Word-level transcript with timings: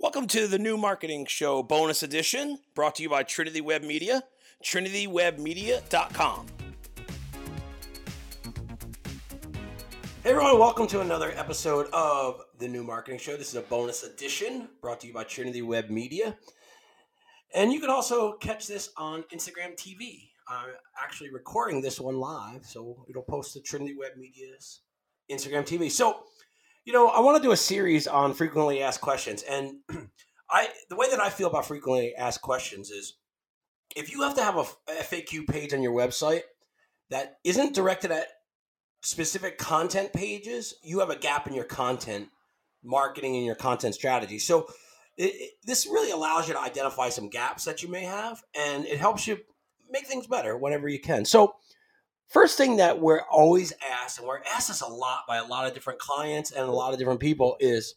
Welcome 0.00 0.26
to 0.28 0.48
the 0.48 0.58
new 0.58 0.76
marketing 0.76 1.26
show 1.26 1.62
bonus 1.62 2.02
edition 2.02 2.58
brought 2.74 2.96
to 2.96 3.02
you 3.04 3.08
by 3.08 3.22
Trinity 3.22 3.60
Web 3.60 3.82
Media, 3.82 4.24
trinitywebmedia.com. 4.62 6.46
Hey 10.22 10.30
everyone, 10.30 10.58
welcome 10.58 10.88
to 10.88 11.00
another 11.00 11.32
episode 11.36 11.86
of 11.92 12.42
the 12.58 12.66
new 12.66 12.82
marketing 12.82 13.20
show. 13.20 13.36
This 13.36 13.48
is 13.50 13.54
a 13.54 13.62
bonus 13.62 14.02
edition 14.02 14.68
brought 14.82 15.00
to 15.00 15.06
you 15.06 15.14
by 15.14 15.24
Trinity 15.24 15.62
Web 15.62 15.88
Media. 15.90 16.36
And 17.54 17.72
you 17.72 17.80
can 17.80 17.88
also 17.88 18.32
catch 18.32 18.66
this 18.66 18.90
on 18.96 19.22
Instagram 19.32 19.76
TV. 19.76 20.28
I'm 20.48 20.70
actually 21.02 21.30
recording 21.30 21.80
this 21.80 22.00
one 22.00 22.18
live, 22.18 22.66
so 22.66 23.06
it'll 23.08 23.22
post 23.22 23.52
to 23.52 23.60
Trinity 23.60 23.94
Web 23.96 24.12
Media's 24.18 24.80
Instagram 25.30 25.62
TV. 25.62 25.90
So, 25.90 26.24
you 26.84 26.92
know, 26.92 27.08
I 27.08 27.20
want 27.20 27.36
to 27.36 27.42
do 27.42 27.52
a 27.52 27.56
series 27.56 28.06
on 28.06 28.34
frequently 28.34 28.82
asked 28.82 29.00
questions, 29.00 29.42
and 29.42 29.76
I 30.50 30.68
the 30.88 30.96
way 30.96 31.08
that 31.10 31.20
I 31.20 31.30
feel 31.30 31.48
about 31.48 31.66
frequently 31.66 32.14
asked 32.14 32.42
questions 32.42 32.90
is 32.90 33.14
if 33.96 34.12
you 34.12 34.22
have 34.22 34.34
to 34.36 34.42
have 34.42 34.56
a 34.56 34.64
FAQ 35.02 35.46
page 35.48 35.72
on 35.72 35.82
your 35.82 35.92
website 35.92 36.42
that 37.10 37.38
isn't 37.44 37.74
directed 37.74 38.10
at 38.10 38.28
specific 39.02 39.58
content 39.58 40.12
pages, 40.12 40.74
you 40.82 41.00
have 41.00 41.10
a 41.10 41.16
gap 41.16 41.46
in 41.46 41.54
your 41.54 41.64
content 41.64 42.28
marketing 42.82 43.36
and 43.36 43.44
your 43.44 43.54
content 43.54 43.94
strategy. 43.94 44.38
So 44.38 44.66
it, 45.16 45.32
it, 45.34 45.50
this 45.64 45.86
really 45.86 46.10
allows 46.10 46.48
you 46.48 46.54
to 46.54 46.60
identify 46.60 47.08
some 47.08 47.28
gaps 47.28 47.64
that 47.64 47.82
you 47.82 47.88
may 47.88 48.04
have, 48.04 48.42
and 48.58 48.84
it 48.84 48.98
helps 48.98 49.26
you 49.26 49.38
make 49.90 50.06
things 50.06 50.26
better 50.26 50.56
whenever 50.56 50.88
you 50.88 51.00
can. 51.00 51.24
So 51.24 51.54
First 52.28 52.56
thing 52.56 52.76
that 52.76 53.00
we're 53.00 53.22
always 53.30 53.72
asked, 53.92 54.18
and 54.18 54.26
we're 54.26 54.42
asked 54.54 54.68
this 54.68 54.80
a 54.80 54.88
lot 54.88 55.20
by 55.28 55.36
a 55.36 55.44
lot 55.44 55.66
of 55.66 55.74
different 55.74 55.98
clients 55.98 56.50
and 56.50 56.66
a 56.66 56.72
lot 56.72 56.92
of 56.92 56.98
different 56.98 57.20
people, 57.20 57.56
is 57.60 57.94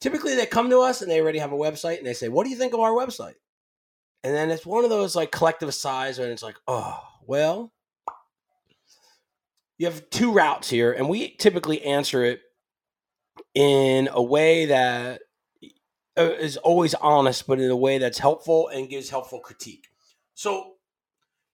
typically 0.00 0.34
they 0.34 0.46
come 0.46 0.70
to 0.70 0.80
us 0.80 1.00
and 1.00 1.10
they 1.10 1.20
already 1.20 1.38
have 1.38 1.52
a 1.52 1.56
website 1.56 1.98
and 1.98 2.06
they 2.06 2.14
say, 2.14 2.28
What 2.28 2.44
do 2.44 2.50
you 2.50 2.56
think 2.56 2.74
of 2.74 2.80
our 2.80 2.92
website? 2.92 3.34
And 4.22 4.34
then 4.34 4.50
it's 4.50 4.66
one 4.66 4.84
of 4.84 4.90
those 4.90 5.14
like 5.14 5.30
collective 5.30 5.72
sighs, 5.74 6.18
and 6.18 6.30
it's 6.30 6.42
like, 6.42 6.56
Oh, 6.66 7.00
well, 7.26 7.72
you 9.78 9.86
have 9.86 10.08
two 10.10 10.32
routes 10.32 10.70
here, 10.70 10.92
and 10.92 11.08
we 11.08 11.36
typically 11.36 11.82
answer 11.82 12.24
it 12.24 12.40
in 13.54 14.08
a 14.12 14.22
way 14.22 14.66
that 14.66 15.22
uh, 16.16 16.30
always 16.62 16.94
honest, 16.94 17.46
but 17.46 17.60
in 17.60 17.70
a 17.70 17.76
way 17.76 17.98
that's 17.98 18.18
helpful 18.18 18.68
and 18.68 18.88
gives 18.88 19.10
helpful 19.10 19.40
critique. 19.40 19.88
So 20.34 20.73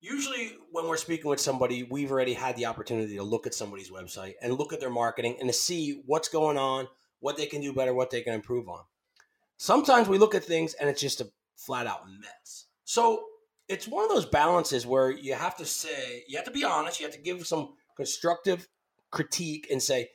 usually 0.00 0.52
when 0.72 0.86
we're 0.86 0.96
speaking 0.96 1.28
with 1.28 1.40
somebody 1.40 1.82
we've 1.82 2.10
already 2.10 2.34
had 2.34 2.56
the 2.56 2.66
opportunity 2.66 3.16
to 3.16 3.22
look 3.22 3.46
at 3.46 3.54
somebody's 3.54 3.90
website 3.90 4.34
and 4.42 4.54
look 4.54 4.72
at 4.72 4.80
their 4.80 4.90
marketing 4.90 5.36
and 5.40 5.48
to 5.48 5.52
see 5.52 6.02
what's 6.06 6.28
going 6.28 6.56
on 6.56 6.86
what 7.20 7.36
they 7.36 7.46
can 7.46 7.60
do 7.60 7.72
better 7.72 7.94
what 7.94 8.10
they 8.10 8.22
can 8.22 8.34
improve 8.34 8.68
on. 8.68 8.82
Sometimes 9.56 10.08
we 10.08 10.18
look 10.18 10.34
at 10.34 10.44
things 10.44 10.74
and 10.74 10.88
it's 10.88 11.00
just 11.00 11.20
a 11.20 11.28
flat 11.56 11.86
out 11.86 12.02
mess. 12.20 12.66
So 12.84 13.24
it's 13.68 13.86
one 13.86 14.04
of 14.04 14.10
those 14.10 14.26
balances 14.26 14.86
where 14.86 15.10
you 15.10 15.34
have 15.34 15.56
to 15.56 15.64
say 15.64 16.24
you 16.26 16.36
have 16.36 16.46
to 16.46 16.50
be 16.50 16.64
honest 16.64 17.00
you 17.00 17.06
have 17.06 17.14
to 17.14 17.20
give 17.20 17.46
some 17.46 17.74
constructive 17.96 18.66
critique 19.10 19.66
and 19.70 19.82
say 19.82 20.08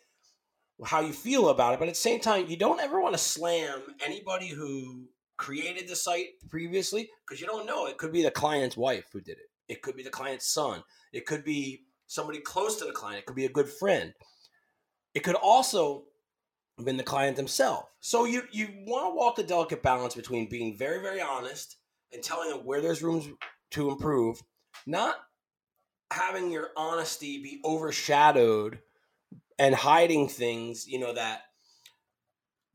how 0.86 1.02
you 1.02 1.14
feel 1.14 1.50
about 1.50 1.74
it 1.74 1.80
but 1.80 1.88
at 1.88 1.94
the 1.94 2.00
same 2.00 2.20
time 2.20 2.48
you 2.48 2.58
don't 2.58 2.82
ever 2.82 3.00
want 3.00 3.14
to 3.14 3.20
slam 3.20 3.80
anybody 4.04 4.48
who 4.48 5.08
created 5.38 5.88
the 5.88 5.96
site 5.96 6.28
previously 6.50 7.10
because 7.26 7.40
you 7.40 7.48
don't 7.48 7.66
know 7.66 7.86
it 7.86 7.98
could 7.98 8.12
be 8.12 8.24
the 8.24 8.32
client's 8.32 8.76
wife 8.76 9.06
who 9.14 9.22
did 9.22 9.38
it 9.38 9.50
it 9.68 9.82
could 9.82 9.96
be 9.96 10.04
the 10.04 10.10
client's 10.10 10.48
son. 10.48 10.84
It 11.12 11.26
could 11.26 11.44
be 11.44 11.84
somebody 12.08 12.40
close 12.40 12.78
to 12.78 12.86
the 12.86 12.92
client. 12.92 13.20
It 13.20 13.26
could 13.26 13.36
be 13.36 13.46
a 13.46 13.50
good 13.50 13.70
friend. 13.70 14.14
It 15.14 15.22
could 15.22 15.36
also 15.36 16.06
have 16.78 16.86
been 16.86 16.98
the 16.98 17.04
client 17.04 17.38
themselves. 17.38 17.88
So 18.00 18.26
you 18.26 18.44
you 18.52 18.68
want 18.86 19.12
to 19.12 19.16
walk 19.16 19.36
the 19.36 19.44
delicate 19.44 19.84
balance 19.84 20.16
between 20.16 20.50
being 20.50 20.78
very 20.78 21.02
very 21.02 21.22
honest 21.22 21.78
and 22.12 22.24
telling 22.24 22.50
them 22.50 22.66
where 22.66 22.82
there's 22.82 23.04
rooms 23.04 23.28
to 23.72 23.90
improve, 23.90 24.42
not 24.86 25.16
having 26.12 26.52
your 26.52 26.70
honesty 26.78 27.42
be 27.42 27.60
overshadowed 27.66 28.80
and 29.58 29.74
hiding 29.74 30.28
things, 30.28 30.88
you 30.88 31.00
know, 31.00 31.14
that 31.14 31.42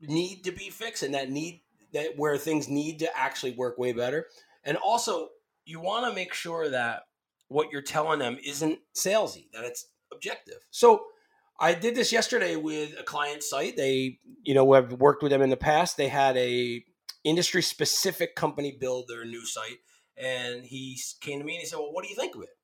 need 0.01 0.43
to 0.43 0.51
be 0.51 0.69
fixed 0.69 1.03
and 1.03 1.13
that 1.13 1.29
need 1.29 1.61
that 1.93 2.17
where 2.17 2.37
things 2.37 2.67
need 2.69 2.99
to 2.99 3.17
actually 3.17 3.51
work 3.51 3.77
way 3.77 3.93
better. 3.93 4.27
And 4.63 4.77
also 4.77 5.29
you 5.69 5.79
want 5.79 6.05
to 6.05 6.13
make 6.13 6.33
sure 6.33 6.69
that 6.69 7.03
what 7.47 7.71
you're 7.71 7.81
telling 7.81 8.19
them 8.19 8.37
isn't 8.43 8.79
salesy, 8.95 9.47
that 9.53 9.63
it's 9.63 9.87
objective. 10.11 10.65
So 10.71 11.05
I 11.59 11.73
did 11.73 11.95
this 11.95 12.11
yesterday 12.11 12.55
with 12.55 12.93
a 12.99 13.03
client 13.03 13.43
site. 13.43 13.77
They, 13.77 14.19
you 14.43 14.53
know, 14.53 14.73
have 14.73 14.93
worked 14.93 15.21
with 15.21 15.31
them 15.31 15.41
in 15.41 15.49
the 15.49 15.57
past. 15.57 15.97
They 15.97 16.07
had 16.07 16.37
a 16.37 16.83
industry 17.23 17.61
specific 17.61 18.35
company 18.35 18.75
build 18.79 19.07
their 19.07 19.25
new 19.25 19.45
site, 19.45 19.79
and 20.17 20.63
he 20.65 20.99
came 21.21 21.39
to 21.39 21.45
me 21.45 21.55
and 21.55 21.61
he 21.61 21.67
said, 21.67 21.79
"Well, 21.79 21.91
what 21.91 22.03
do 22.03 22.09
you 22.09 22.15
think 22.15 22.35
of 22.35 22.41
it?" 22.41 22.57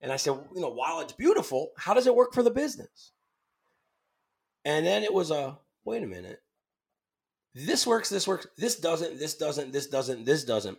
And 0.00 0.12
I 0.12 0.16
said, 0.16 0.32
"You 0.54 0.62
know, 0.62 0.70
while 0.70 1.00
it's 1.00 1.12
beautiful, 1.12 1.72
how 1.76 1.92
does 1.92 2.06
it 2.06 2.14
work 2.14 2.32
for 2.32 2.42
the 2.42 2.50
business?" 2.50 3.12
And 4.64 4.86
then 4.86 5.02
it 5.02 5.12
was 5.12 5.30
a 5.30 5.58
wait 5.84 6.02
a 6.02 6.06
minute. 6.06 6.40
This 7.54 7.86
works. 7.86 8.08
This 8.08 8.28
works. 8.28 8.46
This 8.56 8.78
doesn't. 8.78 9.18
This 9.18 9.36
doesn't. 9.36 9.72
This 9.72 9.88
doesn't. 9.88 10.24
This 10.24 10.44
doesn't. 10.44 10.78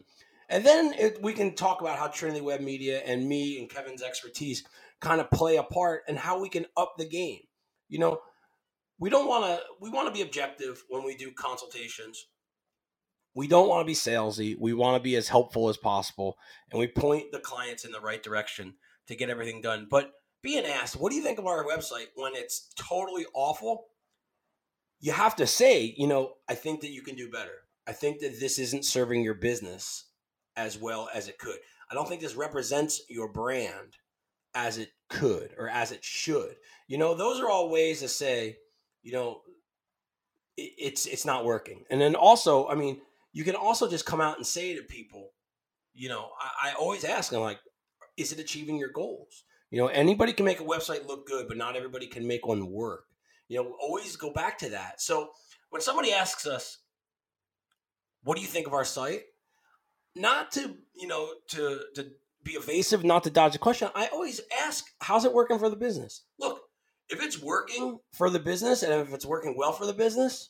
And 0.51 0.66
then 0.66 0.94
it, 1.00 1.22
we 1.22 1.31
can 1.31 1.56
talk 1.56 1.79
about 1.79 1.97
how 1.97 2.07
Trinity 2.07 2.41
Web 2.41 2.59
Media 2.59 3.00
and 3.06 3.28
me 3.28 3.57
and 3.57 3.69
Kevin's 3.69 4.03
expertise 4.03 4.66
kind 5.00 5.22
of 5.22 5.31
play 5.31 5.56
a 5.56 5.63
part 5.63 6.03
and 6.09 6.17
how 6.17 6.41
we 6.41 6.50
can 6.50 6.66
up 6.75 6.95
the 6.97 7.07
game. 7.07 7.39
You 7.88 8.00
know, 8.00 8.19
we 9.00 9.09
don't 9.09 9.29
want 9.29 9.45
to 9.45 9.62
we 9.79 9.89
want 9.89 10.09
to 10.09 10.13
be 10.13 10.22
objective 10.22 10.84
when 10.89 11.06
we 11.06 11.16
do 11.16 11.31
consultations. 11.31 12.28
We 13.34 13.47
don't 13.47 13.69
want 13.69 13.79
to 13.79 13.85
be 13.85 13.95
salesy. 13.95 14.57
We 14.59 14.73
want 14.73 14.97
to 14.97 15.01
be 15.01 15.16
as 15.16 15.29
helpful 15.29 15.69
as 15.69 15.78
possible 15.78 16.38
and 16.69 16.81
we 16.81 16.88
point 16.88 17.31
the 17.31 17.39
clients 17.39 17.85
in 17.85 17.94
the 17.94 18.01
right 18.01 18.22
direction 18.22 18.73
to 19.07 19.16
get 19.16 19.29
everything 19.29 19.62
done. 19.62 19.88
But 19.89 20.12
being 20.44 20.66
asked, 20.66 20.97
what 20.97 21.12
do 21.12 21.16
you 21.16 21.23
think 21.23 21.39
of 21.39 21.47
our 21.47 21.63
website 21.63 22.07
when 22.16 22.35
it's 22.35 22.73
totally 22.75 23.25
awful? 23.33 23.85
You 25.00 25.13
have 25.13 25.38
to 25.38 25.47
say, 25.47 25.95
you 25.97 26.07
know, 26.07 26.33
I 26.50 26.56
think 26.56 26.81
that 26.81 26.91
you 26.91 27.03
can 27.03 27.16
do 27.16 27.31
better. 27.31 27.63
I 27.88 27.94
think 27.94 28.19
that 28.19 28.38
this 28.41 28.59
isn't 28.59 28.83
serving 28.83 29.23
your 29.23 29.33
business 29.33 30.10
as 30.56 30.78
well 30.78 31.09
as 31.13 31.28
it 31.28 31.38
could. 31.38 31.57
I 31.89 31.94
don't 31.94 32.07
think 32.07 32.22
this 32.22 32.35
represents 32.35 33.01
your 33.09 33.31
brand 33.31 33.97
as 34.53 34.78
it 34.78 34.89
could 35.09 35.53
or 35.57 35.69
as 35.69 35.91
it 35.91 36.03
should. 36.03 36.56
You 36.88 36.97
know, 36.97 37.13
those 37.13 37.39
are 37.39 37.50
all 37.50 37.69
ways 37.69 38.00
to 38.01 38.07
say, 38.07 38.57
you 39.03 39.12
know, 39.12 39.41
it, 40.57 40.72
it's 40.78 41.06
it's 41.06 41.25
not 41.25 41.45
working. 41.45 41.84
And 41.89 42.00
then 42.00 42.16
also, 42.16 42.67
I 42.67 42.75
mean, 42.75 43.01
you 43.34 43.44
can 43.44 43.56
also 43.56 43.89
just 43.89 44.06
come 44.06 44.22
out 44.22 44.38
and 44.38 44.45
say 44.45 44.75
to 44.75 44.84
people, 44.84 45.31
you 45.94 46.09
know, 46.09 46.29
I, 46.39 46.69
I 46.69 46.73
always 46.73 47.03
ask 47.03 47.31
them 47.31 47.41
like, 47.41 47.59
is 48.18 48.31
it 48.31 48.39
achieving 48.39 48.78
your 48.78 48.91
goals? 48.91 49.44
You 49.69 49.79
know, 49.79 49.88
anybody 49.88 50.33
can 50.33 50.45
make 50.45 50.59
a 50.59 50.66
website 50.66 51.07
look 51.07 51.25
good, 51.28 51.47
but 51.47 51.57
not 51.57 51.78
everybody 51.78 52.07
can 52.07 52.28
make 52.28 52.45
one 52.45 52.69
work. 52.69 53.06
You 53.47 53.63
know, 53.63 53.75
always 53.81 54.16
go 54.18 54.31
back 54.31 54.57
to 54.59 54.69
that. 54.69 55.01
So 55.01 55.29
when 55.69 55.81
somebody 55.81 56.12
asks 56.12 56.45
us, 56.45 56.78
what 58.23 58.35
do 58.35 58.41
you 58.41 58.47
think 58.47 58.68
of 58.68 58.73
our 58.73 58.85
site? 58.85 59.23
Not 60.16 60.51
to 60.53 60.75
you 60.94 61.07
know 61.07 61.29
to 61.49 61.81
to 61.95 62.11
be 62.44 62.53
evasive, 62.53 63.03
not 63.03 63.23
to 63.23 63.29
dodge 63.29 63.53
the 63.53 63.59
question. 63.59 63.89
I 63.94 64.07
always 64.07 64.41
ask, 64.63 64.85
how's 64.99 65.25
it 65.25 65.33
working 65.33 65.59
for 65.59 65.69
the 65.69 65.75
business? 65.75 66.23
Look, 66.39 66.61
if 67.09 67.22
it's 67.22 67.41
working 67.41 67.99
for 68.13 68.29
the 68.29 68.39
business 68.39 68.83
and 68.83 68.94
if 68.94 69.13
it's 69.13 69.25
working 69.25 69.55
well 69.55 69.73
for 69.73 69.85
the 69.85 69.94
business, 69.94 70.50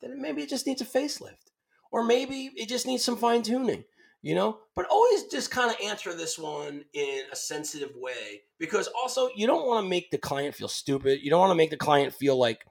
then 0.00 0.20
maybe 0.20 0.42
it 0.42 0.48
just 0.48 0.66
needs 0.66 0.80
a 0.80 0.84
facelift, 0.84 1.52
or 1.92 2.04
maybe 2.04 2.50
it 2.56 2.68
just 2.68 2.86
needs 2.86 3.04
some 3.04 3.16
fine 3.16 3.42
tuning. 3.42 3.84
You 4.22 4.34
know, 4.34 4.58
but 4.76 4.84
always 4.90 5.24
just 5.28 5.50
kind 5.50 5.70
of 5.70 5.78
answer 5.82 6.12
this 6.12 6.38
one 6.38 6.84
in 6.92 7.22
a 7.32 7.36
sensitive 7.36 7.92
way 7.96 8.42
because 8.58 8.86
also 8.88 9.30
you 9.34 9.46
don't 9.46 9.66
want 9.66 9.82
to 9.82 9.88
make 9.88 10.10
the 10.10 10.18
client 10.18 10.54
feel 10.54 10.68
stupid. 10.68 11.20
You 11.22 11.30
don't 11.30 11.40
want 11.40 11.52
to 11.52 11.56
make 11.56 11.70
the 11.70 11.78
client 11.78 12.12
feel 12.12 12.36
like 12.36 12.66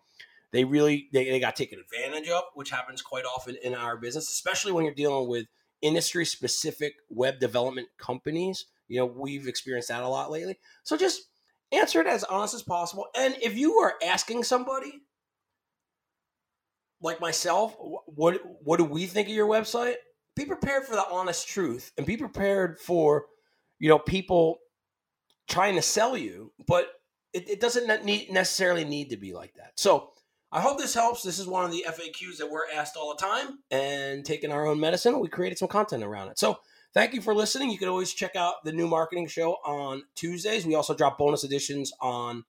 they 0.51 0.63
really 0.63 1.09
they, 1.11 1.25
they 1.25 1.39
got 1.39 1.55
taken 1.55 1.79
advantage 1.79 2.29
of, 2.29 2.43
which 2.53 2.69
happens 2.69 3.01
quite 3.01 3.25
often 3.25 3.55
in 3.63 3.73
our 3.73 3.97
business, 3.97 4.29
especially 4.29 4.71
when 4.71 4.85
you're 4.85 4.93
dealing 4.93 5.27
with 5.27 5.47
industry 5.81 6.25
specific 6.25 6.95
web 7.09 7.39
development 7.39 7.87
companies. 7.97 8.65
You 8.87 8.99
know, 8.99 9.05
we've 9.05 9.47
experienced 9.47 9.89
that 9.89 10.03
a 10.03 10.07
lot 10.07 10.31
lately. 10.31 10.57
So 10.83 10.97
just 10.97 11.21
answer 11.71 12.01
it 12.01 12.07
as 12.07 12.23
honest 12.23 12.55
as 12.55 12.63
possible. 12.63 13.07
And 13.15 13.35
if 13.41 13.57
you 13.57 13.75
are 13.75 13.95
asking 14.03 14.43
somebody 14.43 15.03
like 17.01 17.21
myself, 17.21 17.75
what 17.79 18.41
what 18.63 18.77
do 18.77 18.83
we 18.83 19.05
think 19.05 19.27
of 19.27 19.33
your 19.33 19.47
website? 19.47 19.95
Be 20.35 20.45
prepared 20.45 20.85
for 20.85 20.95
the 20.95 21.05
honest 21.09 21.47
truth 21.47 21.91
and 21.97 22.05
be 22.05 22.17
prepared 22.17 22.79
for, 22.79 23.25
you 23.77 23.89
know, 23.89 23.99
people 23.99 24.59
trying 25.47 25.75
to 25.75 25.81
sell 25.81 26.15
you, 26.17 26.51
but 26.67 26.87
it, 27.33 27.49
it 27.49 27.59
doesn't 27.59 28.05
need 28.05 28.31
necessarily 28.31 28.85
need 28.85 29.09
to 29.11 29.17
be 29.17 29.33
like 29.33 29.53
that. 29.55 29.73
So 29.75 30.11
I 30.51 30.61
hope 30.61 30.79
this 30.79 30.95
helps. 30.95 31.21
This 31.21 31.37
is 31.37 31.47
one 31.47 31.63
of 31.63 31.71
the 31.71 31.85
FAQs 31.87 32.37
that 32.37 32.49
we're 32.49 32.69
asked 32.73 32.95
all 32.95 33.15
the 33.15 33.23
time. 33.23 33.59
And 33.69 34.25
taking 34.25 34.51
our 34.51 34.65
own 34.65 34.79
medicine, 34.79 35.19
we 35.19 35.27
created 35.27 35.57
some 35.57 35.67
content 35.67 36.03
around 36.03 36.29
it. 36.29 36.39
So 36.39 36.59
thank 36.93 37.13
you 37.13 37.21
for 37.21 37.35
listening. 37.35 37.69
You 37.69 37.77
can 37.77 37.87
always 37.87 38.11
check 38.11 38.35
out 38.35 38.63
the 38.63 38.71
new 38.71 38.87
marketing 38.87 39.27
show 39.27 39.57
on 39.63 40.03
Tuesdays. 40.15 40.65
We 40.65 40.73
also 40.75 40.95
drop 40.95 41.19
bonus 41.19 41.43
editions 41.43 41.93
on 42.01 42.45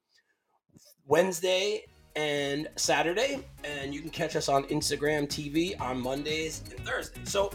Wednesday 1.06 1.85
and 2.17 2.69
Saturday, 2.76 3.44
and 3.64 3.94
you 3.94 4.00
can 4.00 4.11
catch 4.11 4.35
us 4.35 4.49
on 4.49 4.64
Instagram 4.64 5.29
TV 5.29 5.79
on 5.81 6.00
Mondays 6.00 6.62
and 6.70 6.81
Thursdays. 6.87 7.31
So 7.31 7.53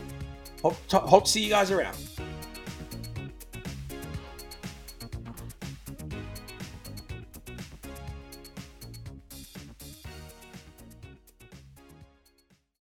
hope 0.62 0.88
to, 0.90 1.00
hope 1.00 1.26
to 1.26 1.32
see 1.32 1.44
you 1.44 1.50
guys 1.50 1.72
around. 1.72 1.98